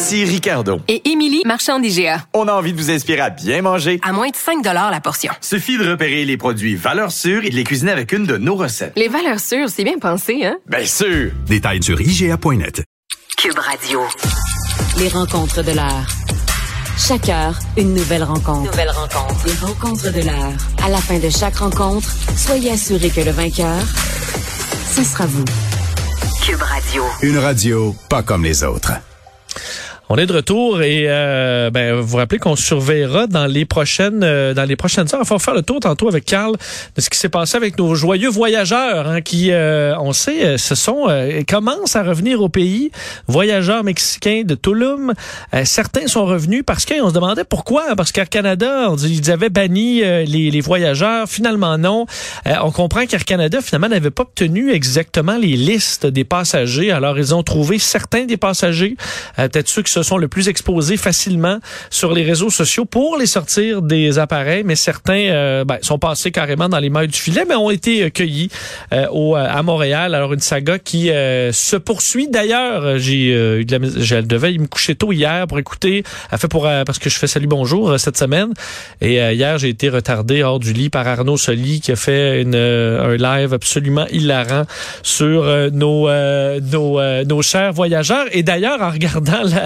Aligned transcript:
Ici 0.00 0.24
Ricardo. 0.24 0.80
Et 0.86 1.10
Émilie, 1.10 1.42
marchand 1.44 1.80
d'IGA. 1.80 2.24
On 2.32 2.46
a 2.46 2.52
envie 2.52 2.72
de 2.72 2.78
vous 2.78 2.88
inspirer 2.88 3.20
à 3.20 3.30
bien 3.30 3.62
manger. 3.62 3.98
À 4.04 4.12
moins 4.12 4.28
de 4.28 4.36
5 4.36 4.64
la 4.64 5.00
portion. 5.00 5.32
Suffit 5.40 5.76
de 5.76 5.90
repérer 5.90 6.24
les 6.24 6.36
produits 6.36 6.76
valeurs 6.76 7.10
sûres 7.10 7.44
et 7.44 7.50
de 7.50 7.56
les 7.56 7.64
cuisiner 7.64 7.90
avec 7.90 8.12
une 8.12 8.24
de 8.24 8.36
nos 8.36 8.54
recettes. 8.54 8.92
Les 8.94 9.08
valeurs 9.08 9.40
sûres, 9.40 9.68
c'est 9.68 9.82
bien 9.82 9.98
pensé, 9.98 10.46
hein? 10.46 10.56
Bien 10.68 10.84
sûr! 10.86 11.32
Détails 11.48 11.82
sur 11.82 12.00
IGA.net. 12.00 12.84
Cube 13.38 13.58
Radio. 13.58 14.02
Les 14.98 15.08
rencontres 15.08 15.64
de 15.64 15.72
l'heure. 15.72 16.06
Chaque 16.96 17.28
heure, 17.28 17.58
une 17.76 17.92
nouvelle 17.94 18.22
rencontre. 18.22 18.70
Nouvelle 18.70 18.90
rencontre. 18.90 19.46
Les 19.46 19.66
rencontres 19.66 20.12
de 20.12 20.20
l'heure. 20.20 20.52
À 20.80 20.90
la 20.90 20.98
fin 20.98 21.18
de 21.18 21.28
chaque 21.28 21.56
rencontre, 21.56 22.08
soyez 22.36 22.70
assurés 22.70 23.10
que 23.10 23.22
le 23.22 23.32
vainqueur, 23.32 23.82
ce 24.94 25.02
sera 25.02 25.26
vous. 25.26 25.44
Cube 26.46 26.62
Radio. 26.62 27.02
Une 27.22 27.38
radio 27.38 27.96
pas 28.08 28.22
comme 28.22 28.44
les 28.44 28.62
autres. 28.62 28.92
On 30.10 30.16
est 30.16 30.24
de 30.24 30.32
retour 30.32 30.80
et 30.80 31.04
euh, 31.06 31.68
ben, 31.70 31.96
vous 31.96 32.06
vous 32.06 32.16
rappelez 32.16 32.38
qu'on 32.38 32.56
surveillera 32.56 33.26
dans 33.26 33.44
les 33.44 33.66
prochaines 33.66 34.22
euh, 34.22 34.54
dans 34.54 34.64
les 34.64 34.74
prochaines 34.74 35.06
heures. 35.12 35.20
Il 35.22 35.26
faut 35.26 35.38
faire 35.38 35.52
le 35.52 35.60
tour 35.60 35.80
tantôt 35.80 36.08
avec 36.08 36.24
Carl 36.24 36.56
de 36.96 37.00
ce 37.02 37.10
qui 37.10 37.18
s'est 37.18 37.28
passé 37.28 37.58
avec 37.58 37.76
nos 37.76 37.94
joyeux 37.94 38.30
voyageurs 38.30 39.06
hein, 39.06 39.20
qui, 39.20 39.50
euh, 39.50 39.94
on 39.98 40.14
sait, 40.14 40.56
ce 40.56 40.74
sont 40.74 41.08
commencent 41.46 41.94
à 41.94 42.02
revenir 42.02 42.40
au 42.40 42.48
pays. 42.48 42.90
Voyageurs 43.26 43.84
mexicains 43.84 44.44
de 44.46 44.54
Tulum. 44.54 45.12
certains 45.64 46.06
sont 46.06 46.24
revenus 46.24 46.62
parce 46.66 46.86
qu'on 46.86 47.10
se 47.10 47.14
demandait 47.14 47.44
pourquoi. 47.44 47.94
Parce 47.94 48.10
qu'Air 48.10 48.30
Canada, 48.30 48.86
on 48.88 48.96
ils 48.96 49.30
avaient 49.30 49.50
banni 49.50 50.00
les, 50.00 50.60
voyageurs. 50.60 51.28
Finalement 51.28 51.76
non. 51.76 52.06
on 52.62 52.70
comprend 52.70 53.04
qu'Air 53.04 53.24
Canada 53.26 53.60
finalement 53.60 53.88
n'avait 53.88 54.10
pas 54.10 54.22
obtenu 54.22 54.72
exactement 54.72 55.36
les 55.36 55.56
listes 55.56 56.06
des 56.06 56.24
passagers. 56.24 56.92
Alors 56.92 57.18
ils 57.18 57.34
ont 57.34 57.42
trouvé 57.42 57.78
certains 57.78 58.24
des 58.24 58.38
passagers, 58.38 58.96
peut-être 59.36 59.68
ceux 59.68 59.82
se 59.98 60.08
sont 60.08 60.18
le 60.18 60.28
plus 60.28 60.48
exposés 60.48 60.96
facilement 60.96 61.58
sur 61.90 62.12
les 62.12 62.22
réseaux 62.22 62.50
sociaux 62.50 62.84
pour 62.84 63.16
les 63.16 63.26
sortir 63.26 63.82
des 63.82 64.18
appareils, 64.20 64.62
mais 64.64 64.76
certains 64.76 65.28
euh, 65.30 65.64
ben, 65.64 65.78
sont 65.82 65.98
passés 65.98 66.30
carrément 66.30 66.68
dans 66.68 66.78
les 66.78 66.88
mailles 66.88 67.08
du 67.08 67.18
filet, 67.18 67.44
mais 67.48 67.56
ont 67.56 67.70
été 67.70 68.04
euh, 68.04 68.10
cueillis 68.10 68.48
euh, 68.92 69.06
à 69.34 69.62
Montréal. 69.64 70.14
Alors 70.14 70.32
une 70.32 70.40
saga 70.40 70.78
qui 70.78 71.08
se 71.08 71.76
poursuit. 71.76 72.28
D'ailleurs, 72.28 72.98
j'ai 72.98 73.60
eu 73.60 73.64
de 73.64 73.76
la, 73.76 74.02
je 74.04 74.16
devais 74.16 74.56
me 74.56 74.66
coucher 74.66 74.94
tôt 74.94 75.12
hier 75.12 75.46
pour 75.46 75.58
écouter, 75.58 76.04
fait 76.36 76.48
pour 76.48 76.62
parce 76.62 76.98
que 76.98 77.10
je 77.10 77.18
fais 77.18 77.26
salut 77.26 77.46
bonjour 77.46 77.98
cette 77.98 78.16
semaine. 78.16 78.52
Et 79.00 79.14
hier, 79.16 79.58
j'ai 79.58 79.68
été 79.68 79.88
retardé 79.88 80.42
hors 80.42 80.58
du 80.58 80.72
lit 80.72 80.90
par 80.90 81.06
Arnaud 81.06 81.36
Soli 81.36 81.80
qui 81.80 81.92
a 81.92 81.96
fait 81.96 82.44
un 82.44 83.16
live 83.16 83.54
absolument 83.54 84.06
hilarant 84.10 84.64
sur 85.02 85.44
nos 85.72 86.08
nos, 86.60 87.24
nos 87.24 87.42
chers 87.42 87.72
voyageurs. 87.72 88.26
Et 88.32 88.42
d'ailleurs, 88.42 88.80
en 88.82 88.90
regardant 88.90 89.42
la, 89.42 89.64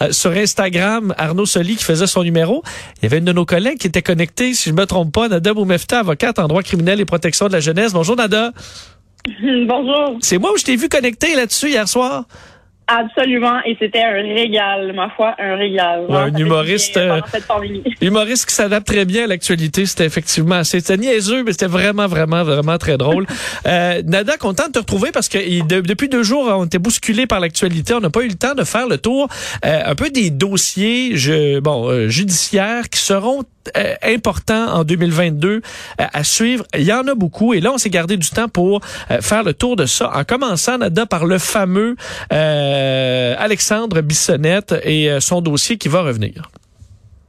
euh, 0.00 0.12
sur 0.12 0.30
Instagram, 0.32 1.14
Arnaud 1.18 1.46
Soli 1.46 1.76
qui 1.76 1.84
faisait 1.84 2.06
son 2.06 2.22
numéro. 2.22 2.62
Il 2.98 3.04
y 3.04 3.06
avait 3.06 3.18
une 3.18 3.24
de 3.24 3.32
nos 3.32 3.44
collègues 3.44 3.78
qui 3.78 3.86
était 3.86 4.02
connectée, 4.02 4.54
si 4.54 4.70
je 4.70 4.74
me 4.74 4.86
trompe 4.86 5.12
pas, 5.12 5.28
Nada 5.28 5.54
Boumefta, 5.54 6.00
avocate 6.00 6.38
en 6.38 6.48
droit 6.48 6.62
criminel 6.62 7.00
et 7.00 7.04
protection 7.04 7.48
de 7.48 7.52
la 7.52 7.60
jeunesse. 7.60 7.92
Bonjour 7.92 8.16
Nada. 8.16 8.52
Bonjour. 9.42 10.18
C'est 10.20 10.38
moi 10.38 10.52
où 10.52 10.56
je 10.56 10.64
t'ai 10.64 10.76
vu 10.76 10.88
connecté 10.88 11.34
là-dessus 11.34 11.70
hier 11.70 11.88
soir? 11.88 12.24
Absolument, 12.94 13.60
et 13.64 13.76
c'était 13.80 14.02
un 14.02 14.12
régal, 14.12 14.92
ma 14.94 15.08
foi, 15.10 15.34
un 15.38 15.56
régal. 15.56 16.06
un 16.10 16.34
humoriste, 16.36 16.98
euh, 16.98 17.20
humoriste 18.02 18.46
qui 18.46 18.54
s'adapte 18.54 18.86
très 18.86 19.06
bien 19.06 19.24
à 19.24 19.26
l'actualité. 19.26 19.86
C'était 19.86 20.04
effectivement 20.04 20.56
assez, 20.56 20.80
c'était 20.80 20.98
niaiseux, 20.98 21.42
mais 21.42 21.52
c'était 21.52 21.66
vraiment, 21.66 22.06
vraiment, 22.06 22.42
vraiment 22.42 22.76
très 22.76 22.98
drôle. 22.98 23.26
euh, 23.66 24.02
Nada, 24.04 24.36
content 24.36 24.66
de 24.66 24.72
te 24.72 24.78
retrouver 24.78 25.10
parce 25.10 25.28
que 25.28 25.38
depuis 25.82 26.08
deux 26.08 26.22
jours, 26.22 26.46
on 26.50 26.66
était 26.66 26.78
bousculé 26.78 27.26
par 27.26 27.40
l'actualité. 27.40 27.94
On 27.94 28.00
n'a 28.00 28.10
pas 28.10 28.22
eu 28.22 28.28
le 28.28 28.34
temps 28.34 28.54
de 28.54 28.64
faire 28.64 28.86
le 28.86 28.98
tour 28.98 29.28
euh, 29.64 29.82
un 29.84 29.94
peu 29.94 30.10
des 30.10 30.30
dossiers, 30.30 31.16
je, 31.16 31.60
bon, 31.60 31.88
euh, 31.88 32.08
judiciaires 32.08 32.88
qui 32.90 33.00
seront 33.00 33.44
euh, 33.76 33.94
important 34.02 34.66
en 34.74 34.84
2022 34.84 35.48
euh, 35.48 35.60
à 35.96 36.24
suivre. 36.24 36.64
Il 36.76 36.82
y 36.82 36.92
en 36.92 37.06
a 37.06 37.14
beaucoup 37.14 37.54
et 37.54 37.60
là, 37.60 37.72
on 37.72 37.78
s'est 37.78 37.90
gardé 37.90 38.16
du 38.16 38.28
temps 38.28 38.48
pour 38.48 38.80
euh, 39.10 39.20
faire 39.20 39.44
le 39.44 39.54
tour 39.54 39.76
de 39.76 39.86
ça. 39.86 40.10
En 40.14 40.24
commençant, 40.24 40.78
Nada, 40.78 41.06
par 41.06 41.26
le 41.26 41.38
fameux 41.38 41.96
Alexandre 42.30 44.00
Bissonnette 44.00 44.74
et 44.84 45.20
son 45.20 45.40
dossier 45.40 45.76
qui 45.76 45.88
va 45.88 46.02
revenir. 46.02 46.50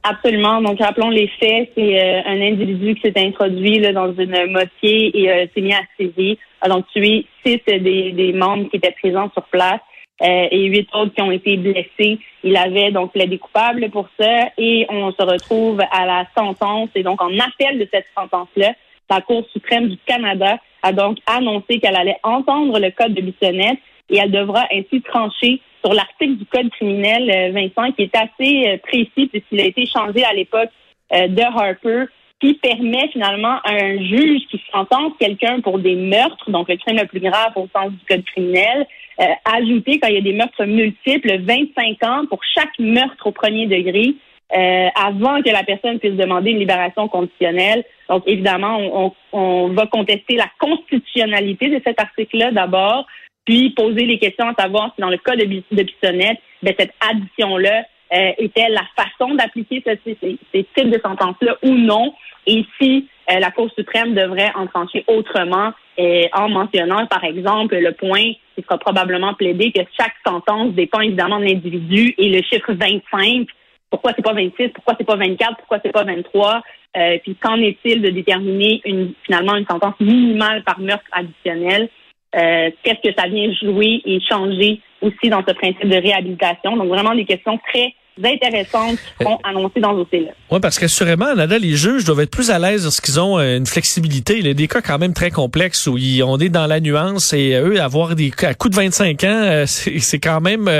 Absolument. 0.02 0.60
Donc, 0.60 0.78
rappelons 0.80 1.10
les 1.10 1.28
faits. 1.40 1.70
C'est 1.76 2.22
un 2.26 2.40
individu 2.40 2.94
qui 2.94 3.02
s'est 3.02 3.18
introduit 3.18 3.80
dans 3.92 4.12
une 4.14 4.50
mosquée 4.50 5.16
et 5.18 5.50
s'est 5.54 5.60
mis 5.60 5.72
à 5.72 5.80
saisir, 5.98 6.36
a 6.60 6.68
donc 6.68 6.86
tué 6.92 7.26
six 7.44 7.60
des 7.66 8.32
membres 8.34 8.68
qui 8.70 8.76
étaient 8.76 8.94
présents 9.00 9.30
sur 9.32 9.44
place. 9.44 9.80
Euh, 10.22 10.46
et 10.52 10.66
huit 10.66 10.88
autres 10.94 11.12
qui 11.12 11.22
ont 11.22 11.32
été 11.32 11.56
blessés. 11.56 12.20
Il 12.44 12.56
avait 12.56 12.92
donc 12.92 13.12
plaidé 13.12 13.36
coupable 13.38 13.90
pour 13.90 14.08
ça 14.18 14.48
et 14.56 14.86
on 14.88 15.10
se 15.10 15.22
retrouve 15.22 15.80
à 15.90 16.06
la 16.06 16.24
sentence 16.38 16.88
et 16.94 17.02
donc 17.02 17.20
en 17.20 17.36
appel 17.36 17.80
de 17.80 17.88
cette 17.92 18.06
sentence-là, 18.16 18.74
la 19.10 19.20
Cour 19.22 19.44
suprême 19.52 19.88
du 19.88 19.96
Canada 20.06 20.58
a 20.82 20.92
donc 20.92 21.18
annoncé 21.26 21.80
qu'elle 21.80 21.96
allait 21.96 22.18
entendre 22.22 22.78
le 22.78 22.92
code 22.92 23.12
de 23.12 23.22
Bissonnette 23.22 23.78
et 24.08 24.18
elle 24.18 24.30
devra 24.30 24.68
ainsi 24.72 25.02
trancher 25.02 25.60
sur 25.84 25.92
l'article 25.92 26.36
du 26.36 26.46
code 26.46 26.70
criminel, 26.70 27.28
euh, 27.28 27.50
Vincent, 27.52 27.90
qui 27.92 28.02
est 28.02 28.16
assez 28.16 28.68
euh, 28.68 28.78
précis 28.78 29.26
puisqu'il 29.26 29.60
a 29.60 29.64
été 29.64 29.84
changé 29.86 30.22
à 30.24 30.32
l'époque 30.32 30.70
de 31.10 31.42
Harper 31.42 32.04
qui 32.40 32.54
permet 32.54 33.08
finalement 33.08 33.58
à 33.64 33.72
un 33.72 33.96
juge 33.98 34.42
qui 34.50 34.60
sentence 34.72 35.12
quelqu'un 35.18 35.60
pour 35.60 35.78
des 35.78 35.94
meurtres, 35.94 36.50
donc 36.50 36.68
le 36.68 36.76
crime 36.76 36.96
le 36.96 37.06
plus 37.06 37.20
grave 37.20 37.52
au 37.56 37.68
sens 37.74 37.90
du 37.90 38.04
code 38.08 38.24
criminel, 38.24 38.86
euh, 39.20 39.24
ajouter 39.56 40.00
quand 40.00 40.08
il 40.08 40.14
y 40.14 40.18
a 40.18 40.20
des 40.20 40.32
meurtres 40.32 40.64
multiples 40.64 41.40
25 41.40 42.02
ans 42.04 42.26
pour 42.28 42.40
chaque 42.54 42.76
meurtre 42.78 43.26
au 43.26 43.32
premier 43.32 43.66
degré 43.66 44.14
euh, 44.54 44.88
avant 44.94 45.42
que 45.42 45.50
la 45.50 45.62
personne 45.62 45.98
puisse 45.98 46.14
demander 46.14 46.50
une 46.50 46.58
libération 46.58 47.08
conditionnelle. 47.08 47.84
Donc 48.08 48.24
évidemment, 48.26 48.78
on, 48.78 49.12
on 49.32 49.68
va 49.68 49.86
contester 49.86 50.36
la 50.36 50.50
constitutionnalité 50.58 51.68
de 51.68 51.80
cet 51.84 52.00
article-là 52.00 52.50
d'abord, 52.50 53.06
puis 53.44 53.70
poser 53.70 54.04
les 54.04 54.18
questions 54.18 54.48
à 54.48 54.54
savoir 54.54 54.92
si 54.94 55.00
dans 55.00 55.10
le 55.10 55.18
cas 55.18 55.36
de, 55.36 55.44
de 55.44 55.82
Bissonnette, 55.82 56.38
ben, 56.62 56.74
cette 56.78 56.92
addition-là 57.08 57.84
euh, 58.14 58.32
était 58.38 58.68
la 58.68 58.84
façon 58.96 59.34
d'appliquer 59.34 59.82
ce, 59.84 59.92
ces, 60.04 60.38
ces, 60.52 60.66
types 60.76 60.90
de 60.90 61.00
sentences-là 61.02 61.56
ou 61.62 61.70
non, 61.70 62.12
et 62.46 62.64
si 62.80 63.08
euh, 63.30 63.38
la 63.38 63.50
Cour 63.50 63.70
suprême 63.76 64.14
devrait 64.14 64.52
en 64.54 64.66
trancher 64.66 65.04
autrement 65.06 65.72
euh, 65.98 66.24
en 66.32 66.48
mentionnant, 66.48 67.06
par 67.06 67.24
exemple, 67.24 67.76
le 67.76 67.92
point 67.92 68.32
qui 68.54 68.62
sera 68.62 68.78
probablement 68.78 69.34
plaidé 69.34 69.72
que 69.72 69.80
chaque 69.98 70.14
sentence 70.26 70.72
dépend 70.74 71.00
évidemment 71.00 71.38
de 71.38 71.44
l'individu 71.44 72.14
et 72.18 72.28
le 72.28 72.42
chiffre 72.42 72.72
25. 72.72 73.46
Pourquoi 73.90 74.12
c'est 74.14 74.22
pas 74.24 74.34
26? 74.34 74.70
Pourquoi 74.70 74.94
c'est 74.98 75.06
pas 75.06 75.16
24? 75.16 75.56
Pourquoi 75.56 75.78
c'est 75.82 75.92
pas 75.92 76.04
23? 76.04 76.62
Euh, 76.96 77.18
puis 77.22 77.34
qu'en 77.36 77.56
est-il 77.56 78.02
de 78.02 78.10
déterminer 78.10 78.80
finalement 79.24 79.56
une 79.56 79.66
sentence 79.66 79.98
minimale 80.00 80.62
par 80.64 80.78
meurtre 80.78 81.06
additionnel? 81.12 81.88
Qu'est-ce 82.32 83.08
que 83.08 83.14
ça 83.16 83.28
vient 83.28 83.52
jouer 83.62 84.02
et 84.04 84.18
changer 84.28 84.80
aussi 85.00 85.28
dans 85.30 85.44
ce 85.46 85.54
principe 85.54 85.88
de 85.88 85.96
réhabilitation? 85.96 86.76
Donc 86.76 86.88
vraiment 86.88 87.14
des 87.14 87.24
questions 87.24 87.60
très 87.72 87.94
intéressantes 88.22 88.98
qui 88.98 89.24
seront 89.24 89.38
annoncées 89.44 89.80
dans 89.80 89.92
ce 89.92 90.04
dossier-là. 90.04 90.32
Oui, 90.50 90.60
parce 90.60 90.78
qu'assurément, 90.78 91.34
Nada, 91.34 91.58
les 91.58 91.76
juges 91.76 92.04
doivent 92.04 92.20
être 92.20 92.30
plus 92.30 92.50
à 92.50 92.58
l'aise 92.58 92.84
lorsqu'ils 92.84 93.20
ont 93.20 93.38
euh, 93.38 93.56
une 93.56 93.66
flexibilité. 93.66 94.38
Il 94.38 94.46
y 94.46 94.50
a 94.50 94.54
des 94.54 94.68
cas 94.68 94.82
quand 94.82 94.98
même 94.98 95.14
très 95.14 95.30
complexes 95.30 95.86
où 95.86 95.98
ils, 95.98 96.22
on 96.22 96.38
est 96.38 96.48
dans 96.48 96.66
la 96.66 96.80
nuance 96.80 97.32
et 97.32 97.54
eux, 97.54 97.80
avoir 97.80 98.14
des 98.14 98.32
à 98.42 98.54
coup 98.54 98.68
de 98.68 98.76
25 98.76 99.24
ans, 99.24 99.26
euh, 99.28 99.64
c'est 99.66 100.18
quand 100.20 100.40
même, 100.40 100.70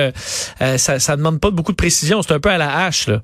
ça, 0.59 0.99
ça 0.99 1.17
demande 1.17 1.41
pas 1.41 1.51
beaucoup 1.51 1.73
de 1.73 1.77
précision. 1.77 2.23
C'est 2.23 2.35
un 2.35 2.41
peu 2.41 2.51
à 2.51 2.59
la 2.59 2.85
hache, 2.85 3.09
là. 3.09 3.23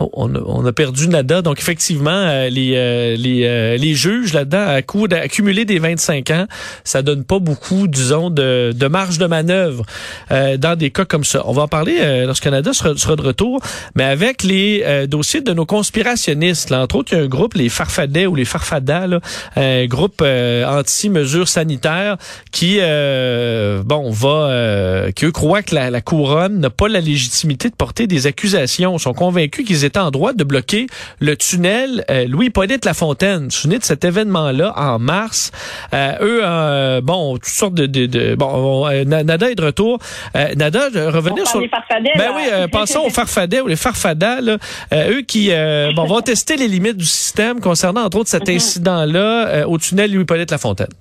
Oh, 0.00 0.08
on, 0.14 0.34
a, 0.34 0.38
on, 0.46 0.64
a, 0.64 0.72
perdu 0.72 1.08
Nada. 1.08 1.42
Donc, 1.42 1.58
effectivement, 1.58 2.10
euh, 2.10 2.48
les, 2.48 2.72
euh, 2.74 3.16
les, 3.16 3.44
euh, 3.44 3.76
les 3.76 3.94
juges 3.94 4.32
là-dedans, 4.32 4.66
à 4.66 4.80
coup 4.80 5.08
d'accumuler 5.08 5.66
des 5.66 5.78
25 5.78 6.30
ans, 6.30 6.46
ça 6.84 7.02
donne 7.02 7.22
pas 7.22 7.38
beaucoup, 7.38 7.86
disons, 7.86 8.30
de, 8.30 8.72
de 8.74 8.86
marge 8.86 9.18
de 9.18 9.26
manœuvre 9.26 9.84
dans 10.30 10.78
des 10.78 10.90
cas 10.90 11.04
comme 11.04 11.24
ça. 11.24 11.42
On 11.44 11.52
va 11.52 11.62
en 11.62 11.68
parler 11.68 12.24
lorsque 12.24 12.46
Nada 12.46 12.72
sera, 12.72 12.96
sera, 12.96 13.16
de 13.16 13.22
retour, 13.22 13.60
mais 13.94 14.04
avec 14.04 14.42
les 14.42 15.06
dossiers 15.06 15.40
de 15.40 15.52
nos 15.52 15.66
conspirationnistes. 15.66 16.70
Là, 16.70 16.82
entre 16.82 16.96
autres, 16.96 17.12
il 17.12 17.18
y 17.18 17.20
a 17.20 17.24
un 17.24 17.28
groupe, 17.28 17.54
les 17.54 17.68
Farfadais 17.68 18.26
ou 18.26 18.34
les 18.34 18.44
Farfadas, 18.44 19.06
là, 19.06 19.20
un 19.56 19.86
groupe 19.86 20.22
anti-mesures 20.22 21.48
sanitaires 21.48 22.16
qui, 22.52 22.78
bon, 22.78 24.10
va, 24.10 25.12
qui 25.14 25.26
eux 25.26 25.32
croient 25.32 25.62
que 25.62 25.74
la, 25.74 25.90
la 25.90 26.00
couronne 26.00 26.60
n'a 26.60 26.70
pas 26.70 26.88
la 26.88 27.00
légitimité 27.00 27.68
de 27.68 27.74
porter 27.74 28.06
des 28.06 28.26
accusations. 28.26 28.96
Ils 28.96 29.00
sont 29.00 29.14
convaincus 29.14 29.66
qu'ils 29.66 29.84
étaient 29.90 29.98
en 29.98 30.10
droit 30.10 30.32
de 30.32 30.44
bloquer 30.44 30.86
le 31.20 31.36
tunnel 31.36 32.04
euh, 32.10 32.26
Louis-Hippolyte 32.26 32.84
Lafontaine. 32.84 33.38
Vous 33.38 33.44
vous 33.44 33.50
souvenez 33.50 33.78
de 33.78 33.84
cet 33.84 34.04
événement-là 34.04 34.72
en 34.76 34.98
mars? 34.98 35.50
Euh, 35.92 36.12
eux, 36.20 36.40
euh, 36.44 37.00
bon, 37.00 37.34
toutes 37.34 37.46
sortes 37.46 37.74
de... 37.74 37.86
de, 37.86 38.06
de 38.06 38.34
bon, 38.36 38.86
euh, 38.86 39.04
Nada 39.04 39.50
est 39.50 39.54
de 39.54 39.64
retour. 39.64 39.98
Euh, 40.36 40.54
Nada, 40.54 40.86
revenir 41.10 41.46
sur... 41.46 41.60
Farfadets, 41.70 42.12
ben 42.16 42.30
oui, 42.36 42.42
passons 42.70 43.00
aux 43.00 43.10
farfadets 43.10 43.60
ou 43.60 43.66
les 43.66 43.76
farfadas. 43.76 44.40
Là, 44.40 44.56
eux 44.92 45.22
qui 45.22 45.50
bon, 45.96 46.04
vont 46.04 46.20
tester 46.20 46.56
les 46.56 46.68
limites 46.68 46.96
du 46.96 47.04
système 47.04 47.60
concernant, 47.60 48.04
entre 48.04 48.18
autres, 48.18 48.30
cet 48.30 48.48
mm-hmm. 48.48 48.56
incident-là 48.56 49.66
au 49.66 49.76
tunnel 49.78 50.12
Louis-Hippolyte 50.12 50.50
Lafontaine. 50.50 50.94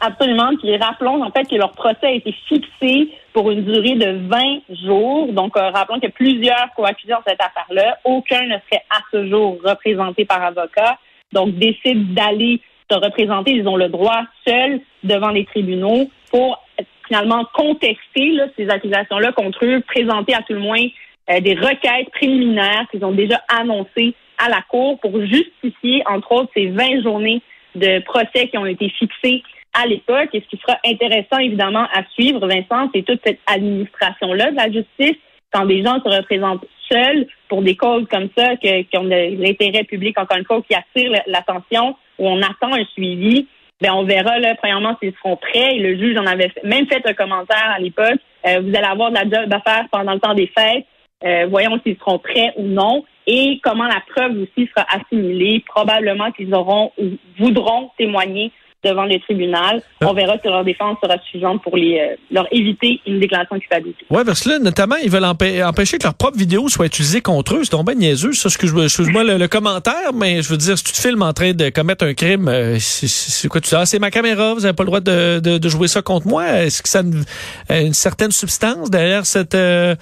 Absolument. 0.00 0.50
Puis 0.60 0.76
rappelons 0.76 1.22
en 1.22 1.30
fait 1.30 1.44
que 1.44 1.56
leur 1.56 1.72
procès 1.72 2.06
a 2.06 2.12
été 2.12 2.34
fixé 2.48 3.10
pour 3.34 3.50
une 3.50 3.64
durée 3.64 3.96
de 3.96 4.28
20 4.28 4.86
jours. 4.86 5.32
Donc, 5.32 5.56
euh, 5.56 5.70
rappelons 5.70 5.96
qu'il 5.96 6.04
y 6.04 6.12
a 6.12 6.14
plusieurs 6.14 6.68
co-accusés 6.74 7.12
dans 7.12 7.22
cette 7.26 7.40
affaire-là. 7.42 7.98
Aucun 8.04 8.42
ne 8.42 8.54
serait 8.54 8.84
à 8.88 9.00
ce 9.12 9.28
jour 9.28 9.58
représenté 9.62 10.24
par 10.24 10.42
avocat. 10.42 10.98
Donc, 11.32 11.54
décident 11.56 12.14
d'aller 12.14 12.60
se 12.90 12.96
représenter. 12.96 13.50
Ils 13.50 13.68
ont 13.68 13.76
le 13.76 13.88
droit 13.88 14.22
seuls 14.46 14.80
devant 15.02 15.30
les 15.30 15.44
tribunaux 15.44 16.08
pour 16.30 16.62
finalement 17.08 17.44
contester 17.52 18.38
ces 18.56 18.70
accusations-là 18.70 19.32
contre 19.32 19.66
eux, 19.66 19.80
présenter 19.80 20.32
à 20.34 20.42
tout 20.42 20.54
le 20.54 20.60
moins 20.60 20.84
euh, 21.30 21.40
des 21.40 21.54
requêtes 21.54 22.10
préliminaires 22.12 22.86
qu'ils 22.90 23.04
ont 23.04 23.12
déjà 23.12 23.42
annoncées 23.48 24.14
à 24.38 24.48
la 24.48 24.62
Cour 24.62 25.00
pour 25.00 25.20
justifier, 25.20 26.02
entre 26.06 26.30
autres, 26.32 26.50
ces 26.54 26.66
20 26.66 27.02
journées 27.02 27.42
de 27.74 27.98
procès 28.04 28.46
qui 28.48 28.56
ont 28.58 28.66
été 28.66 28.88
fixées 28.90 29.42
à 29.74 29.86
l'époque. 29.86 30.30
Et 30.32 30.40
ce 30.40 30.46
qui 30.48 30.60
sera 30.62 30.78
intéressant, 30.86 31.38
évidemment, 31.38 31.86
à 31.92 32.04
suivre, 32.12 32.46
Vincent, 32.46 32.90
c'est 32.94 33.02
toute 33.02 33.20
cette 33.24 33.40
administration-là 33.46 34.50
de 34.52 34.56
la 34.56 34.70
justice, 34.70 35.20
quand 35.52 35.66
des 35.66 35.82
gens 35.82 36.00
se 36.02 36.08
représentent 36.08 36.64
seuls 36.90 37.26
pour 37.48 37.62
des 37.62 37.76
causes 37.76 38.06
comme 38.10 38.28
ça, 38.36 38.56
qui 38.56 38.86
ont 38.96 39.04
l'intérêt 39.04 39.84
public, 39.84 40.18
encore 40.18 40.38
une 40.38 40.44
fois, 40.44 40.62
qui 40.68 40.74
attirent 40.74 41.12
l'attention, 41.26 41.96
où 42.18 42.28
on 42.28 42.42
attend 42.42 42.72
un 42.74 42.84
suivi. 42.94 43.46
Ben, 43.80 43.92
on 43.92 44.04
verra, 44.04 44.38
là, 44.38 44.54
premièrement, 44.54 44.96
s'ils 45.00 45.14
seront 45.14 45.36
prêts. 45.36 45.76
Et 45.76 45.80
le 45.80 45.96
juge 45.98 46.16
en 46.16 46.26
avait 46.26 46.52
même 46.62 46.86
fait 46.86 47.04
un 47.06 47.14
commentaire 47.14 47.72
à 47.74 47.78
l'époque. 47.78 48.20
Euh, 48.46 48.60
vous 48.60 48.74
allez 48.74 48.86
avoir 48.86 49.10
de 49.10 49.16
la 49.16 49.24
job 49.24 49.52
à 49.52 49.84
pendant 49.90 50.14
le 50.14 50.20
temps 50.20 50.34
des 50.34 50.46
fêtes. 50.46 50.86
Euh, 51.24 51.46
voyons 51.48 51.80
s'ils 51.84 51.96
seront 51.96 52.18
prêts 52.18 52.52
ou 52.56 52.64
non. 52.64 53.04
Et 53.26 53.58
comment 53.62 53.86
la 53.86 54.02
preuve 54.14 54.42
aussi 54.42 54.68
sera 54.68 54.86
assimilée. 54.90 55.64
Probablement 55.66 56.30
qu'ils 56.32 56.54
auront 56.54 56.92
ou 56.98 57.12
voudront 57.38 57.90
témoigner 57.98 58.52
devant 58.84 59.04
le 59.04 59.18
tribunal. 59.20 59.82
On 60.02 60.12
verra 60.12 60.34
si 60.40 60.48
leur 60.48 60.64
défense 60.64 60.98
sera 61.02 61.16
suffisante 61.18 61.62
pour 61.62 61.76
les, 61.76 61.98
euh, 61.98 62.16
leur 62.30 62.46
éviter 62.52 63.00
une 63.06 63.20
déclaration 63.20 63.56
de 63.56 63.60
culpabilité. 63.60 64.04
Oui, 64.10 64.22
parce 64.24 64.42
que 64.42 64.50
là, 64.50 64.58
notamment, 64.58 64.96
ils 65.02 65.10
veulent 65.10 65.24
empêcher 65.24 65.98
que 65.98 66.04
leur 66.04 66.14
propre 66.14 66.38
vidéo 66.38 66.68
soit 66.68 66.86
utilisée 66.86 67.20
contre 67.20 67.56
eux. 67.56 67.60
C'est 67.64 67.70
tombé 67.70 67.94
niaiseux, 67.94 68.32
ça. 68.32 68.48
Excuse-moi 68.48 69.24
le, 69.24 69.38
le, 69.38 69.48
commentaire, 69.48 70.12
mais 70.14 70.42
je 70.42 70.48
veux 70.48 70.56
dire, 70.56 70.76
si 70.78 70.84
tu 70.84 70.92
te 70.92 71.00
filmes 71.00 71.22
en 71.22 71.32
train 71.32 71.52
de 71.52 71.70
commettre 71.70 72.04
un 72.04 72.14
crime, 72.14 72.48
euh, 72.48 72.76
c'est 72.78 73.48
quoi 73.48 73.60
tu 73.60 73.70
dis? 73.70 73.74
Ah, 73.74 73.86
c'est 73.86 73.98
ma 73.98 74.10
caméra, 74.10 74.54
vous 74.54 74.60
n'avez 74.60 74.74
pas 74.74 74.82
le 74.82 74.88
droit 74.88 75.00
de, 75.00 75.40
de, 75.40 75.58
de, 75.58 75.68
jouer 75.68 75.88
ça 75.88 76.02
contre 76.02 76.26
moi. 76.26 76.46
Est-ce 76.62 76.82
que 76.82 76.88
ça 76.88 77.00
a 77.00 77.02
une, 77.02 77.24
une, 77.70 77.94
certaine 77.94 78.30
substance 78.30 78.90
derrière 78.90 79.26
cette, 79.26 79.54
euh, 79.54 79.94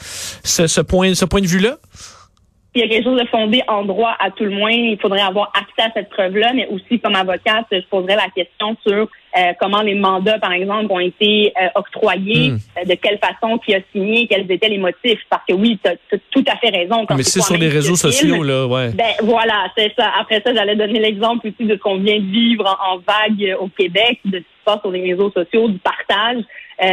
ce, 0.44 0.66
ce, 0.66 0.80
point, 0.80 1.14
ce 1.14 1.24
point 1.24 1.40
de 1.40 1.46
vue-là? 1.46 1.76
Il 2.74 2.80
y 2.80 2.84
a 2.84 2.88
quelque 2.88 3.04
chose 3.04 3.20
de 3.20 3.26
fondé 3.26 3.62
en 3.68 3.84
droit, 3.84 4.16
à 4.18 4.30
tout 4.30 4.44
le 4.44 4.50
moins, 4.50 4.70
il 4.70 4.98
faudrait 4.98 5.20
avoir 5.20 5.52
accès 5.54 5.88
à 5.88 5.92
cette 5.92 6.08
preuve-là, 6.08 6.52
mais 6.54 6.66
aussi 6.68 6.98
comme 7.00 7.14
avocate, 7.14 7.66
je 7.70 7.86
poserais 7.90 8.16
la 8.16 8.28
question 8.34 8.76
sur 8.86 9.08
euh, 9.38 9.52
comment 9.60 9.82
les 9.82 9.94
mandats, 9.94 10.38
par 10.38 10.52
exemple, 10.52 10.90
ont 10.90 10.98
été 10.98 11.52
euh, 11.60 11.68
octroyés, 11.74 12.52
hmm. 12.52 12.58
euh, 12.78 12.84
de 12.84 12.94
quelle 12.94 13.18
façon, 13.18 13.58
qui 13.58 13.74
a 13.74 13.80
signé, 13.92 14.26
quels 14.26 14.50
étaient 14.50 14.70
les 14.70 14.78
motifs. 14.78 15.20
Parce 15.28 15.42
que 15.46 15.52
oui, 15.52 15.78
tu 15.84 15.90
as, 15.90 16.18
tout 16.30 16.44
à 16.46 16.56
fait 16.56 16.70
raison. 16.70 17.04
Quand 17.06 17.16
mais 17.16 17.22
c'est 17.22 17.42
sur 17.42 17.58
les 17.58 17.68
réseaux 17.68 17.96
sociaux, 17.96 18.42
là, 18.42 18.66
ouais. 18.66 18.90
Ben 18.92 19.12
voilà, 19.22 19.70
c'est 19.76 19.92
ça. 19.98 20.10
Après 20.18 20.42
ça, 20.44 20.54
j'allais 20.54 20.76
donner 20.76 20.98
l'exemple 20.98 21.48
aussi 21.48 21.66
de 21.66 21.74
ce 21.74 21.78
qu'on 21.78 21.98
vient 21.98 22.18
de 22.18 22.30
vivre 22.30 22.78
en, 22.86 22.98
vague 22.98 23.56
au 23.60 23.68
Québec, 23.68 24.20
de 24.24 24.38
ce 24.38 24.42
qui 24.42 24.44
se 24.44 24.64
passe 24.64 24.80
sur 24.80 24.90
les 24.90 25.12
réseaux 25.12 25.30
sociaux, 25.30 25.68
du 25.68 25.78
partage 25.78 26.42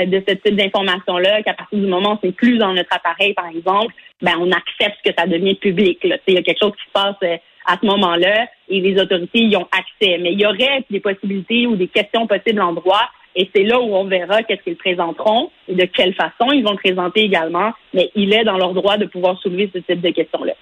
de 0.05 0.23
ce 0.27 0.35
type 0.35 0.55
d'informations-là, 0.55 1.41
qu'à 1.43 1.53
partir 1.53 1.79
du 1.79 1.87
moment 1.87 2.13
où 2.13 2.19
c'est 2.23 2.31
plus 2.31 2.57
dans 2.57 2.73
notre 2.73 2.95
appareil, 2.95 3.33
par 3.33 3.47
exemple, 3.47 3.93
ben 4.21 4.33
on 4.39 4.51
accepte 4.51 4.97
que 5.03 5.11
ça 5.17 5.25
devient 5.25 5.55
public. 5.55 5.99
Il 6.03 6.33
y 6.33 6.37
a 6.37 6.41
quelque 6.41 6.59
chose 6.61 6.73
qui 6.73 6.85
se 6.87 6.91
passe 6.93 7.15
euh, 7.23 7.37
à 7.65 7.77
ce 7.81 7.85
moment-là 7.85 8.47
et 8.67 8.81
les 8.81 8.99
autorités 8.99 9.39
y 9.39 9.55
ont 9.55 9.67
accès. 9.71 10.17
Mais 10.19 10.33
il 10.33 10.39
y 10.39 10.45
aurait 10.45 10.83
des 10.89 10.99
possibilités 10.99 11.67
ou 11.67 11.75
des 11.75 11.87
questions 11.87 12.27
possibles 12.27 12.61
en 12.61 12.73
droit 12.73 13.09
et 13.39 13.49
c'est 13.55 13.63
là 13.63 13.79
où 13.79 13.95
on 13.95 14.05
verra 14.05 14.43
qu'est-ce 14.43 14.61
qu'ils 14.63 14.75
présenteront 14.75 15.49
et 15.67 15.75
de 15.75 15.85
quelle 15.85 16.13
façon 16.13 16.51
ils 16.51 16.63
vont 16.63 16.71
le 16.71 16.77
présenter 16.77 17.21
également. 17.21 17.71
Mais 17.93 18.11
il 18.15 18.33
est 18.33 18.43
dans 18.43 18.57
leur 18.57 18.73
droit 18.73 18.97
de 18.97 19.05
pouvoir 19.05 19.39
soulever 19.39 19.69
ce 19.73 19.79
type 19.79 20.01
de 20.01 20.09
questions-là. 20.09 20.53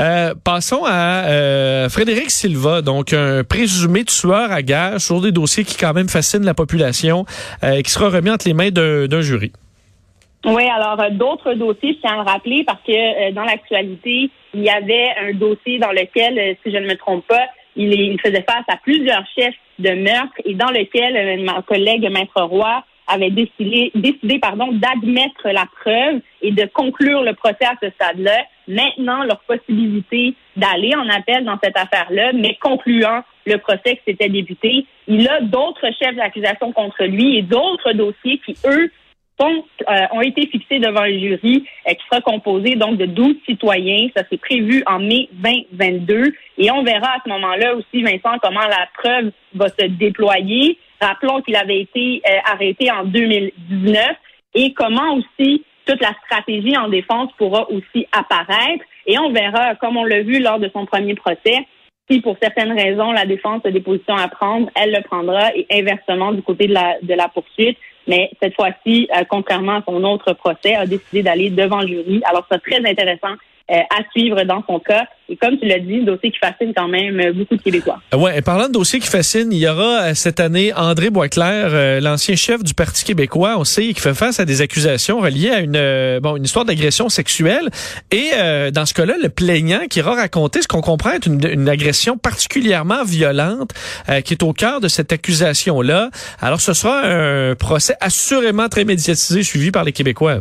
Euh, 0.00 0.34
passons 0.44 0.84
à 0.86 1.26
euh, 1.28 1.88
Frédéric 1.88 2.30
Silva, 2.30 2.82
donc 2.82 3.12
un 3.12 3.44
présumé 3.44 4.04
tueur 4.04 4.50
à 4.50 4.62
gage 4.62 5.00
sur 5.00 5.20
des 5.20 5.32
dossiers 5.32 5.64
qui 5.64 5.76
quand 5.76 5.92
même 5.92 6.08
fascinent 6.08 6.44
la 6.44 6.54
population, 6.54 7.24
qui 7.62 7.90
sera 7.90 8.08
remis 8.08 8.30
entre 8.30 8.46
les 8.48 8.54
mains 8.54 8.70
d'un 8.70 9.20
jury. 9.20 9.52
Oui, 10.44 10.64
alors 10.68 11.00
euh, 11.00 11.10
d'autres 11.10 11.54
dossiers, 11.54 11.94
je 11.94 12.00
tiens 12.00 12.20
à 12.20 12.22
le 12.22 12.30
rappeler 12.30 12.64
parce 12.64 12.80
que 12.86 12.92
euh, 12.92 13.32
dans 13.32 13.44
l'actualité, 13.44 14.30
il 14.52 14.62
y 14.62 14.68
avait 14.68 15.08
un 15.22 15.32
dossier 15.32 15.78
dans 15.78 15.90
lequel, 15.90 16.38
euh, 16.38 16.54
si 16.62 16.70
je 16.70 16.76
ne 16.76 16.86
me 16.86 16.96
trompe 16.96 17.26
pas, 17.26 17.46
il, 17.76 17.92
il, 17.92 18.20
faisait 18.20 18.42
face 18.42 18.64
à 18.68 18.76
plusieurs 18.76 19.24
chefs 19.36 19.54
de 19.78 19.90
meurtre 19.90 20.34
et 20.44 20.54
dans 20.54 20.70
lequel 20.70 21.42
ma 21.44 21.62
collègue 21.62 22.08
Maître 22.10 22.42
Roy 22.42 22.84
avait 23.06 23.30
décidé, 23.30 23.92
décidé 23.94 24.38
pardon, 24.38 24.68
d'admettre 24.72 25.48
la 25.50 25.66
preuve 25.80 26.20
et 26.42 26.52
de 26.52 26.64
conclure 26.72 27.22
le 27.22 27.34
procès 27.34 27.64
à 27.64 27.74
ce 27.82 27.90
stade-là. 27.90 28.44
Maintenant, 28.66 29.24
leur 29.24 29.40
possibilité 29.40 30.34
d'aller 30.56 30.94
en 30.94 31.08
appel 31.08 31.44
dans 31.44 31.58
cette 31.62 31.76
affaire-là, 31.76 32.32
mais 32.32 32.56
concluant 32.60 33.22
le 33.46 33.58
procès 33.58 33.96
qui 33.96 34.12
s'était 34.12 34.30
débuté, 34.30 34.86
il 35.06 35.28
a 35.28 35.40
d'autres 35.42 35.86
chefs 35.98 36.16
d'accusation 36.16 36.72
contre 36.72 37.04
lui 37.04 37.38
et 37.38 37.42
d'autres 37.42 37.92
dossiers 37.92 38.40
qui, 38.44 38.56
eux, 38.66 38.90
euh, 39.42 40.06
ont 40.12 40.20
été 40.20 40.46
fixés 40.46 40.78
devant 40.78 41.02
un 41.02 41.18
jury 41.18 41.66
euh, 41.88 41.94
qui 41.94 42.04
sera 42.08 42.20
composé 42.20 42.76
donc 42.76 42.96
de 42.98 43.06
12 43.06 43.34
citoyens. 43.46 44.08
Ça 44.16 44.22
s'est 44.28 44.38
prévu 44.38 44.82
en 44.86 45.00
mai 45.00 45.28
2022 45.32 46.32
et 46.58 46.70
on 46.70 46.84
verra 46.84 47.08
à 47.08 47.18
ce 47.24 47.28
moment-là 47.30 47.74
aussi, 47.74 48.02
Vincent, 48.02 48.38
comment 48.40 48.60
la 48.60 48.88
preuve 48.96 49.32
va 49.54 49.68
se 49.68 49.86
déployer. 49.86 50.78
Rappelons 51.00 51.42
qu'il 51.42 51.56
avait 51.56 51.80
été 51.80 52.22
euh, 52.26 52.38
arrêté 52.50 52.90
en 52.90 53.04
2019 53.04 54.16
et 54.54 54.72
comment 54.72 55.14
aussi 55.14 55.64
toute 55.84 56.00
la 56.00 56.14
stratégie 56.24 56.76
en 56.76 56.88
défense 56.88 57.30
pourra 57.36 57.68
aussi 57.70 58.06
apparaître. 58.12 58.84
Et 59.06 59.18
on 59.18 59.32
verra, 59.32 59.74
comme 59.74 59.96
on 59.96 60.04
l'a 60.04 60.22
vu 60.22 60.38
lors 60.40 60.60
de 60.60 60.70
son 60.72 60.86
premier 60.86 61.14
procès, 61.14 61.66
si 62.08 62.20
pour 62.20 62.36
certaines 62.40 62.72
raisons 62.72 63.12
la 63.12 63.26
défense 63.26 63.64
a 63.64 63.70
des 63.70 63.80
positions 63.80 64.16
à 64.16 64.28
prendre, 64.28 64.70
elle 64.74 64.92
le 64.92 65.02
prendra 65.02 65.54
et 65.54 65.66
inversement 65.70 66.32
du 66.32 66.42
côté 66.42 66.66
de 66.66 66.74
la, 66.74 66.96
de 67.02 67.14
la 67.14 67.28
poursuite. 67.28 67.78
Mais 68.06 68.30
cette 68.40 68.54
fois-ci, 68.54 69.08
euh, 69.16 69.24
contrairement 69.28 69.76
à 69.76 69.82
son 69.86 70.02
autre 70.04 70.32
procès, 70.34 70.74
a 70.74 70.86
décidé 70.86 71.22
d'aller 71.22 71.50
devant 71.50 71.80
le 71.80 71.88
jury. 71.88 72.22
Alors, 72.24 72.46
c'est 72.50 72.62
très 72.62 72.78
intéressant 72.88 73.34
euh, 73.70 73.76
à 73.76 74.02
suivre 74.10 74.42
dans 74.42 74.62
son 74.68 74.78
cas. 74.78 75.06
Et 75.26 75.36
comme 75.36 75.58
tu 75.58 75.66
l'as 75.66 75.78
dit, 75.78 76.00
un 76.00 76.04
dossier 76.04 76.30
qui 76.30 76.38
fascine 76.38 76.74
quand 76.76 76.86
même 76.86 77.18
euh, 77.18 77.32
beaucoup 77.32 77.56
de 77.56 77.62
Québécois. 77.62 77.98
Ouais, 78.12 78.42
parlant 78.42 78.66
de 78.66 78.72
dossier 78.72 79.00
qui 79.00 79.06
fascine, 79.06 79.50
il 79.52 79.58
y 79.58 79.66
aura 79.66 80.14
cette 80.14 80.38
année 80.38 80.74
André 80.74 81.08
Boisclair, 81.08 82.02
l'ancien 82.02 82.36
chef 82.36 82.62
du 82.62 82.74
Parti 82.74 83.04
québécois, 83.04 83.54
on 83.56 83.64
sait, 83.64 83.94
qui 83.94 84.00
fait 84.02 84.12
face 84.12 84.38
à 84.38 84.44
des 84.44 84.60
accusations 84.60 85.18
reliées 85.20 85.48
à 85.48 85.60
une 85.60 86.20
bon 86.20 86.36
une 86.36 86.44
histoire 86.44 86.66
d'agression 86.66 87.08
sexuelle. 87.08 87.70
Et 88.10 88.32
dans 88.70 88.84
ce 88.84 88.92
cas-là, 88.92 89.14
le 89.22 89.30
plaignant 89.30 89.86
qui 89.88 90.00
ira 90.00 90.14
raconter 90.14 90.60
ce 90.60 90.68
qu'on 90.68 90.82
comprend 90.82 91.12
être 91.12 91.26
une, 91.26 91.40
une, 91.48 91.68
agression 91.70 92.18
particulièrement 92.18 93.02
violente 93.04 93.70
qui 94.24 94.34
est 94.34 94.42
au 94.42 94.52
cœur 94.52 94.80
de 94.80 94.88
cette 94.88 95.10
accusation-là. 95.10 96.10
Alors, 96.42 96.60
ce 96.60 96.74
sera 96.74 97.00
un 97.02 97.54
procès 97.54 97.94
assurément 98.00 98.68
très 98.68 98.84
médiatisé, 98.84 99.42
suivi 99.42 99.70
par 99.70 99.84
les 99.84 99.92
Québécois. 99.92 100.40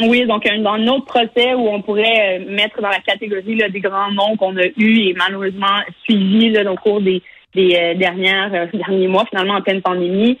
Oui, 0.00 0.26
donc 0.26 0.44
un, 0.46 0.64
un 0.64 1.00
procès 1.00 1.54
où 1.54 1.68
on 1.68 1.80
pourrait 1.80 2.40
euh, 2.40 2.50
mettre 2.50 2.82
dans 2.82 2.88
la 2.88 2.98
catégorie 2.98 3.54
là, 3.54 3.68
des 3.68 3.78
grands 3.78 4.10
noms 4.10 4.36
qu'on 4.36 4.56
a 4.56 4.66
eus 4.76 5.08
et 5.08 5.14
malheureusement 5.14 5.82
suivis 6.02 6.58
au 6.66 6.74
cours 6.74 7.00
des, 7.00 7.22
des 7.54 7.76
euh, 7.76 7.94
dernières 7.94 8.52
euh, 8.52 8.66
derniers 8.74 9.06
mois, 9.06 9.24
finalement 9.26 9.54
en 9.54 9.62
pleine 9.62 9.82
pandémie. 9.82 10.38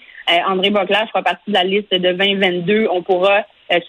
André 0.48 0.70
Boclair 0.70 1.06
fera 1.08 1.22
partie 1.22 1.50
de 1.50 1.52
la 1.52 1.64
liste 1.64 1.92
de 1.92 2.12
2022. 2.12 2.88
On 2.90 3.02
pourra 3.02 3.42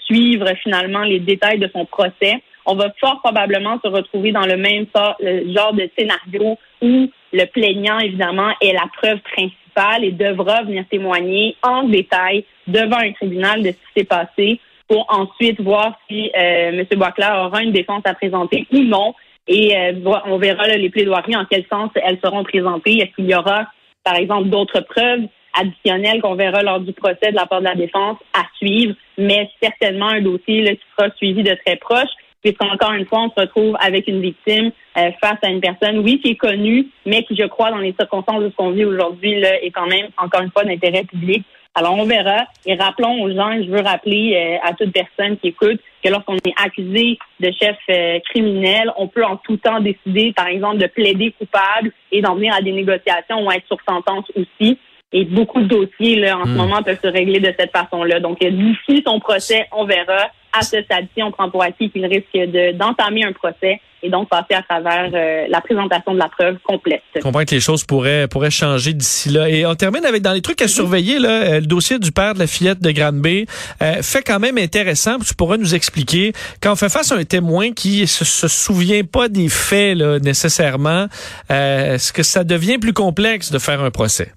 suivre 0.05 0.49
finalement 0.61 1.03
les 1.03 1.19
détails 1.19 1.59
de 1.59 1.69
son 1.73 1.85
procès. 1.85 2.41
on 2.65 2.75
va 2.75 2.91
fort 2.99 3.21
probablement 3.23 3.79
se 3.81 3.87
retrouver 3.87 4.33
dans 4.33 4.45
le 4.45 4.57
même 4.57 4.85
genre 4.91 5.73
de 5.73 5.89
scénario 5.97 6.57
où 6.81 7.09
le 7.31 7.45
plaignant, 7.45 7.99
évidemment, 7.99 8.49
est 8.59 8.73
la 8.73 8.83
preuve 8.97 9.19
principale 9.19 10.03
et 10.03 10.11
devra 10.11 10.63
venir 10.63 10.83
témoigner 10.91 11.55
en 11.63 11.83
détail 11.83 12.43
devant 12.67 12.97
un 12.97 13.13
tribunal 13.13 13.63
de 13.63 13.69
ce 13.69 13.71
qui 13.71 13.99
s'est 13.99 14.03
passé 14.03 14.59
pour 14.87 15.05
ensuite 15.09 15.61
voir 15.61 15.97
si 16.07 16.31
euh, 16.37 16.69
M. 16.69 16.85
Boisclair 16.95 17.45
aura 17.45 17.63
une 17.63 17.71
défense 17.71 18.03
à 18.05 18.13
présenter 18.13 18.67
ou 18.71 18.79
non. 18.79 19.13
Et 19.47 19.75
euh, 19.77 19.93
on 20.25 20.37
verra 20.37 20.67
les 20.67 20.89
plaidoiries 20.89 21.35
en 21.35 21.45
quel 21.45 21.65
sens 21.71 21.91
elles 21.95 22.19
seront 22.23 22.43
présentées. 22.43 22.97
Est-ce 22.97 23.15
qu'il 23.15 23.29
y 23.29 23.35
aura, 23.35 23.67
par 24.03 24.15
exemple, 24.15 24.49
d'autres 24.49 24.81
preuves 24.81 25.27
additionnelles 25.53 26.21
qu'on 26.21 26.35
verra 26.35 26.63
lors 26.63 26.79
du 26.79 26.93
procès 26.93 27.31
de 27.31 27.35
la 27.35 27.45
part 27.45 27.59
de 27.59 27.65
la 27.65 27.75
défense 27.75 28.17
à 28.33 28.43
suivre, 28.57 28.95
mais 29.17 29.49
certainement 29.61 30.09
un 30.09 30.21
dossier 30.21 30.63
qui 30.63 30.83
sera 30.97 31.09
suivi 31.15 31.43
de 31.43 31.55
très 31.65 31.77
proche 31.77 32.09
puisqu'encore 32.45 32.93
une 32.93 33.07
fois, 33.07 33.23
on 33.23 33.29
se 33.29 33.41
retrouve 33.41 33.75
avec 33.79 34.07
une 34.07 34.21
victime 34.21 34.71
euh, 34.97 35.09
face 35.19 35.39
à 35.41 35.49
une 35.49 35.61
personne, 35.61 35.97
oui, 35.99 36.19
qui 36.19 36.31
est 36.31 36.35
connue, 36.35 36.87
mais 37.05 37.23
qui, 37.23 37.35
je 37.35 37.45
crois, 37.45 37.71
dans 37.71 37.79
les 37.79 37.95
circonstances 37.99 38.43
de 38.43 38.49
ce 38.51 38.55
qu'on 38.55 38.69
vit 38.69 38.85
aujourd'hui, 38.85 39.33
est 39.33 39.71
quand 39.71 39.87
même, 39.87 40.09
encore 40.17 40.41
une 40.41 40.51
fois, 40.51 40.63
d'intérêt 40.63 41.05
public. 41.05 41.43
Alors, 41.77 41.93
on 41.95 42.05
verra. 42.05 42.45
Et 42.65 42.75
rappelons 42.75 43.21
aux 43.21 43.29
gens, 43.29 43.51
je 43.61 43.69
veux 43.69 43.81
rappeler 43.81 44.33
euh, 44.33 44.67
à 44.67 44.73
toute 44.73 44.93
personne 44.93 45.37
qui 45.37 45.49
écoute, 45.49 45.79
que 46.01 46.09
lorsqu'on 46.09 46.37
est 46.37 46.53
accusé 46.63 47.19
de 47.41 47.51
chef 47.51 47.75
euh, 47.89 48.19
criminel, 48.29 48.91
on 48.97 49.09
peut 49.09 49.25
en 49.25 49.35
tout 49.35 49.57
temps 49.57 49.81
décider, 49.81 50.31
par 50.31 50.47
exemple, 50.47 50.77
de 50.77 50.87
plaider 50.87 51.35
coupable 51.37 51.91
et 52.13 52.21
d'en 52.21 52.35
venir 52.35 52.53
à 52.55 52.61
des 52.61 52.71
négociations 52.71 53.45
ou 53.45 53.51
être 53.51 53.67
sur 53.67 53.77
sentence 53.87 54.25
aussi. 54.35 54.79
Et 55.13 55.25
beaucoup 55.25 55.61
de 55.61 55.67
dossiers, 55.67 56.17
là, 56.17 56.37
en 56.37 56.45
ce 56.45 56.49
hmm. 56.49 56.55
moment, 56.55 56.83
peuvent 56.83 56.99
se 57.01 57.07
régler 57.07 57.39
de 57.39 57.53
cette 57.57 57.71
façon-là. 57.71 58.19
Donc, 58.19 58.39
d'ici 58.39 59.03
son 59.05 59.19
procès, 59.19 59.67
on 59.71 59.85
verra 59.85 60.29
à 60.57 60.61
ce 60.61 60.81
stade-ci, 60.81 61.21
on 61.21 61.31
prend 61.31 61.49
pour 61.49 61.61
acquis 61.63 61.89
qu'il 61.89 62.05
risque 62.05 62.37
d'entamer 62.77 63.25
un 63.25 63.33
procès 63.33 63.79
et 64.01 64.09
donc 64.09 64.29
passer 64.29 64.53
à 64.53 64.61
travers 64.61 65.09
euh, 65.13 65.45
la 65.49 65.61
présentation 65.61 66.13
de 66.13 66.19
la 66.19 66.29
preuve 66.29 66.57
complète. 66.63 67.01
Je 67.15 67.21
comprends 67.21 67.43
que 67.43 67.55
les 67.55 67.59
choses 67.59 67.83
pourraient, 67.83 68.27
pourraient 68.27 68.51
changer 68.51 68.93
d'ici 68.93 69.29
là. 69.29 69.49
Et 69.49 69.65
on 69.65 69.75
termine 69.75 70.05
avec 70.05 70.21
dans 70.21 70.31
les 70.31 70.41
trucs 70.41 70.61
à 70.61 70.67
surveiller, 70.67 71.19
là, 71.19 71.29
euh, 71.29 71.59
le 71.59 71.65
dossier 71.65 71.99
du 71.99 72.11
père 72.11 72.35
de 72.35 72.39
la 72.39 72.47
fillette 72.47 72.81
de 72.81 72.91
Granby 72.91 73.47
euh, 73.81 74.01
fait 74.01 74.21
quand 74.21 74.39
même 74.39 74.57
intéressant. 74.57 75.17
Tu 75.19 75.33
pourras 75.33 75.57
nous 75.57 75.75
expliquer, 75.75 76.33
quand 76.61 76.73
on 76.73 76.75
fait 76.75 76.89
face 76.89 77.11
à 77.11 77.15
un 77.15 77.25
témoin 77.25 77.71
qui 77.71 78.05
se, 78.07 78.23
se 78.23 78.47
souvient 78.47 79.03
pas 79.03 79.27
des 79.27 79.49
faits 79.49 79.97
là, 79.97 80.19
nécessairement, 80.19 81.07
est-ce 81.49 82.13
que 82.13 82.23
ça 82.23 82.43
devient 82.43 82.77
plus 82.77 82.93
complexe 82.93 83.51
de 83.51 83.59
faire 83.59 83.81
un 83.81 83.91
procès? 83.91 84.31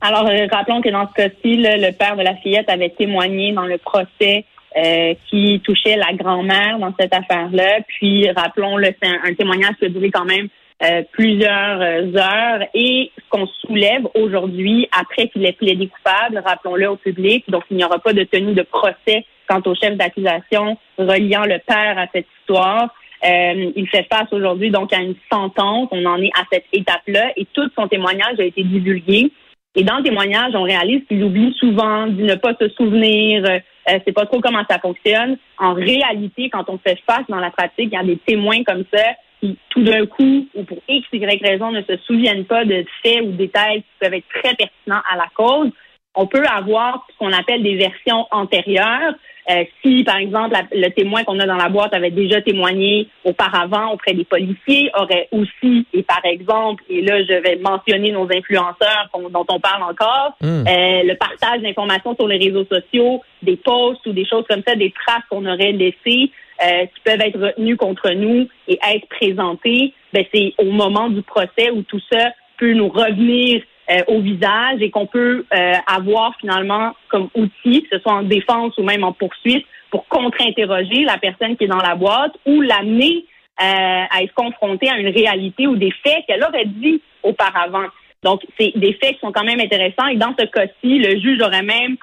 Alors, 0.00 0.28
rappelons 0.50 0.80
que 0.80 0.88
dans 0.88 1.06
ce 1.08 1.12
cas-ci, 1.12 1.56
le 1.56 1.92
père 1.92 2.16
de 2.16 2.22
la 2.22 2.34
fillette 2.36 2.70
avait 2.70 2.88
témoigné 2.90 3.52
dans 3.52 3.66
le 3.66 3.76
procès 3.76 4.44
euh, 4.76 5.14
qui 5.28 5.60
touchait 5.64 5.96
la 5.96 6.12
grand-mère 6.14 6.78
dans 6.78 6.94
cette 6.98 7.12
affaire-là. 7.12 7.80
Puis, 7.88 8.30
rappelons-le, 8.30 8.94
c'est 9.02 9.08
un, 9.08 9.34
témoignage 9.34 9.74
qui 9.80 9.86
a 9.86 9.88
duré 9.88 10.10
quand 10.10 10.24
même 10.24 10.46
euh, 10.84 11.02
plusieurs 11.10 11.80
euh, 11.80 12.16
heures. 12.16 12.66
Et 12.72 13.10
ce 13.16 13.28
qu'on 13.28 13.46
soulève 13.46 14.06
aujourd'hui, 14.14 14.88
après 14.98 15.28
qu'il 15.28 15.44
ait 15.44 15.52
plaidé 15.52 15.88
coupable, 15.88 16.40
rappelons-le 16.46 16.88
au 16.88 16.96
public, 16.96 17.44
donc 17.50 17.64
il 17.70 17.78
n'y 17.78 17.84
aura 17.84 17.98
pas 17.98 18.12
de 18.12 18.22
tenue 18.22 18.54
de 18.54 18.62
procès 18.62 19.26
quant 19.48 19.60
au 19.66 19.74
chef 19.74 19.96
d'accusation 19.96 20.78
reliant 20.96 21.44
le 21.44 21.58
père 21.58 21.98
à 21.98 22.06
cette 22.14 22.26
histoire. 22.40 22.94
il 23.24 23.88
fait 23.90 24.06
face 24.08 24.32
aujourd'hui 24.32 24.70
donc 24.70 24.92
à 24.92 25.00
une 25.00 25.16
sentence. 25.30 25.88
On 25.90 26.06
en 26.06 26.22
est 26.22 26.30
à 26.38 26.44
cette 26.52 26.66
étape-là 26.72 27.32
et 27.36 27.44
tout 27.52 27.68
son 27.74 27.88
témoignage 27.88 28.38
a 28.38 28.44
été 28.44 28.62
divulgué. 28.62 29.32
Et 29.76 29.84
dans 29.84 29.98
le 29.98 30.02
témoignage, 30.02 30.52
on 30.54 30.62
réalise 30.62 31.02
qu'il 31.06 31.22
oublie 31.22 31.54
souvent, 31.58 32.08
de 32.08 32.22
ne 32.22 32.34
pas 32.34 32.54
se 32.60 32.68
souvenir, 32.70 33.44
euh, 33.44 33.58
c'est 34.04 34.12
pas 34.12 34.26
trop 34.26 34.40
comment 34.40 34.64
ça 34.68 34.78
fonctionne. 34.80 35.36
En 35.58 35.74
réalité, 35.74 36.50
quand 36.50 36.68
on 36.68 36.78
fait 36.78 36.98
face 37.06 37.24
dans 37.28 37.38
la 37.38 37.50
pratique, 37.50 37.90
il 37.90 37.92
y 37.92 37.96
a 37.96 38.02
des 38.02 38.16
témoins 38.16 38.64
comme 38.64 38.84
ça 38.92 39.04
qui, 39.40 39.56
tout 39.70 39.82
d'un 39.82 40.06
coup, 40.06 40.48
ou 40.54 40.64
pour 40.64 40.78
X, 40.88 41.06
Y 41.12 41.42
raison, 41.42 41.70
ne 41.70 41.82
se 41.82 41.96
souviennent 41.98 42.44
pas 42.44 42.64
de 42.64 42.84
faits 43.02 43.22
ou 43.22 43.32
détails 43.32 43.82
qui 43.82 43.88
peuvent 44.00 44.14
être 44.14 44.28
très 44.28 44.54
pertinents 44.54 45.02
à 45.10 45.16
la 45.16 45.28
cause. 45.34 45.70
On 46.14 46.26
peut 46.26 46.44
avoir 46.44 47.06
ce 47.12 47.18
qu'on 47.18 47.32
appelle 47.32 47.62
des 47.62 47.76
versions 47.76 48.26
antérieures. 48.30 49.14
Euh, 49.50 49.64
si, 49.82 50.04
par 50.04 50.16
exemple, 50.16 50.56
le 50.72 50.88
témoin 50.90 51.24
qu'on 51.24 51.38
a 51.40 51.46
dans 51.46 51.56
la 51.56 51.68
boîte 51.68 51.94
avait 51.94 52.10
déjà 52.10 52.40
témoigné 52.42 53.08
auparavant 53.24 53.92
auprès 53.92 54.12
des 54.12 54.24
policiers, 54.24 54.90
aurait 54.94 55.28
aussi, 55.32 55.86
et 55.92 56.02
par 56.02 56.24
exemple, 56.24 56.84
et 56.88 57.00
là, 57.00 57.22
je 57.22 57.40
vais 57.40 57.56
mentionner 57.56 58.12
nos 58.12 58.28
influenceurs 58.30 59.08
dont 59.14 59.46
on 59.48 59.60
parle 59.60 59.82
encore, 59.82 60.36
hmm. 60.40 60.66
euh, 60.66 61.02
le 61.04 61.14
partage 61.14 61.62
d'informations 61.62 62.14
sur 62.14 62.28
les 62.28 62.38
réseaux 62.38 62.66
sociaux, 62.66 63.22
des 63.42 63.56
posts 63.56 64.06
ou 64.06 64.12
des 64.12 64.26
choses 64.26 64.44
comme 64.48 64.62
ça, 64.66 64.74
des 64.74 64.92
traces 64.92 65.24
qu'on 65.30 65.46
aurait 65.46 65.72
laissées, 65.72 66.30
euh, 66.62 66.84
qui 66.86 67.00
peuvent 67.04 67.20
être 67.20 67.40
retenues 67.40 67.76
contre 67.76 68.10
nous 68.10 68.46
et 68.68 68.78
être 68.94 69.08
présentées, 69.08 69.94
ben, 70.12 70.24
c'est 70.32 70.52
au 70.58 70.70
moment 70.70 71.08
du 71.08 71.22
procès 71.22 71.70
où 71.72 71.82
tout 71.82 72.00
ça 72.12 72.32
peut 72.58 72.74
nous 72.74 72.88
revenir 72.88 73.62
euh, 73.90 74.02
au 74.06 74.20
visage 74.20 74.80
et 74.80 74.90
qu'on 74.90 75.06
peut 75.06 75.44
euh, 75.52 75.72
avoir 75.86 76.36
finalement 76.40 76.94
comme 77.08 77.28
outil, 77.34 77.82
que 77.82 77.96
ce 77.96 77.98
soit 77.98 78.12
en 78.12 78.22
défense 78.22 78.76
ou 78.78 78.84
même 78.84 79.02
en 79.02 79.12
poursuite, 79.12 79.66
pour 79.90 80.06
contre-interroger 80.06 81.02
la 81.02 81.18
personne 81.18 81.56
qui 81.56 81.64
est 81.64 81.68
dans 81.68 81.82
la 81.82 81.96
boîte 81.96 82.32
ou 82.46 82.60
l'amener 82.60 83.24
euh, 83.60 83.64
à 83.64 84.22
être 84.22 84.34
confrontée 84.34 84.88
à 84.88 84.96
une 84.98 85.08
réalité 85.08 85.66
ou 85.66 85.74
des 85.74 85.90
faits 86.04 86.24
qu'elle 86.28 86.44
aurait 86.44 86.66
dit 86.66 87.02
auparavant. 87.24 87.86
Donc, 88.22 88.42
c'est 88.58 88.72
des 88.76 88.92
faits 88.92 89.14
qui 89.14 89.20
sont 89.20 89.32
quand 89.32 89.44
même 89.44 89.60
intéressants. 89.60 90.06
Et 90.06 90.16
dans 90.16 90.34
ce 90.38 90.44
cas-ci, 90.44 90.98
le 90.98 91.18
juge 91.18 91.40
aurait 91.42 91.62
même 91.62 91.96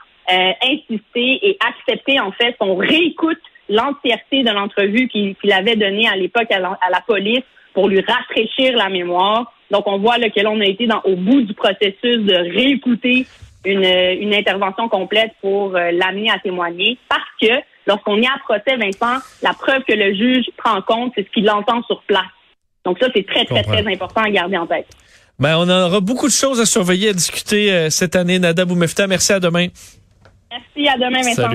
insisté 0.61 1.39
et 1.41 1.57
accepté, 1.65 2.19
en 2.19 2.33
fait, 2.33 2.57
qu'on 2.57 2.75
réécoute 2.75 3.39
l'entièreté 3.69 4.43
de 4.43 4.51
l'entrevue 4.51 5.07
qu'il 5.07 5.53
avait 5.53 5.77
donnée 5.77 6.09
à 6.09 6.17
l'époque 6.17 6.51
à, 6.51 6.59
la 6.59 7.01
police 7.07 7.43
pour 7.73 7.87
lui 7.87 8.01
rafraîchir 8.01 8.75
la 8.75 8.89
mémoire 8.89 9.53
donc, 9.71 9.83
on 9.87 9.97
voit 9.97 10.17
là, 10.17 10.29
que 10.29 10.39
l'on 10.41 10.59
a 10.61 10.65
été 10.65 10.87
dans, 10.87 11.01
au 11.03 11.15
bout 11.15 11.41
du 11.41 11.53
processus 11.53 12.17
de 12.17 12.55
réécouter 12.55 13.25
une, 13.65 13.83
une 13.83 14.33
intervention 14.33 14.87
complète 14.87 15.31
pour 15.41 15.75
euh, 15.75 15.91
l'amener 15.91 16.29
à 16.29 16.39
témoigner 16.39 16.97
parce 17.09 17.21
que 17.41 17.53
lorsqu'on 17.85 18.21
est 18.21 18.27
à 18.27 18.37
procès, 18.43 18.77
Vincent, 18.77 19.21
la 19.41 19.53
preuve 19.53 19.83
que 19.83 19.93
le 19.93 20.13
juge 20.13 20.45
prend 20.57 20.77
en 20.77 20.81
compte, 20.81 21.13
c'est 21.15 21.25
ce 21.25 21.31
qu'il 21.31 21.49
entend 21.49 21.83
sur 21.83 22.01
place. 22.03 22.23
Donc 22.85 22.97
ça, 22.99 23.07
c'est 23.13 23.25
très, 23.25 23.45
très, 23.45 23.63
très 23.63 23.85
important 23.91 24.21
à 24.21 24.29
garder 24.29 24.57
en 24.57 24.65
tête. 24.67 24.87
Ben, 25.39 25.57
on 25.57 25.69
aura 25.69 25.99
beaucoup 25.99 26.27
de 26.27 26.31
choses 26.31 26.59
à 26.59 26.65
surveiller, 26.65 27.09
à 27.09 27.13
discuter 27.13 27.71
euh, 27.71 27.89
cette 27.89 28.15
année. 28.15 28.39
Nada 28.39 28.65
Boumefta, 28.65 29.05
merci 29.05 29.33
à 29.33 29.39
demain. 29.39 29.67
Merci, 30.49 30.87
à 30.87 30.95
demain, 30.95 31.21
Vincent. 31.21 31.49